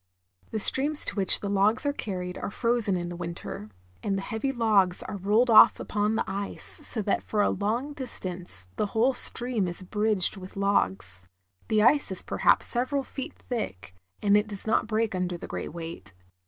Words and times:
The 0.49 0.57
streams 0.57 1.05
to 1.05 1.15
which 1.15 1.41
the 1.41 1.47
logs 1.47 1.85
are 1.85 1.93
carried 1.93 2.35
are 2.39 2.49
frozen 2.49 2.97
in 2.97 3.09
the 3.09 3.15
winter, 3.15 3.69
and 4.01 4.17
the 4.17 4.23
heavy 4.23 4.51
logs 4.51 5.03
are 5.03 5.17
rolled 5.17 5.51
off 5.51 5.79
upon 5.79 6.15
the 6.15 6.23
ice, 6.27 6.63
so 6.65 7.03
that 7.03 7.21
for 7.21 7.43
a 7.43 7.51
long 7.51 7.93
distance 7.93 8.67
the 8.77 8.87
whole 8.97 9.13
stream 9.13 9.67
is 9.67 9.83
bridged 9.83 10.37
with 10.37 10.57
logs. 10.57 11.21
The 11.67 11.83
ice 11.83 12.11
is 12.11 12.23
perhaps 12.23 12.65
several 12.65 13.03
feet 13.03 13.33
thick, 13.47 13.93
and 14.23 14.35
it 14.35 14.47
does 14.47 14.65
not 14.65 14.87
break 14.87 15.13
under 15.13 15.37
the 15.37 15.45
great 15.45 15.71
weight. 15.71 16.13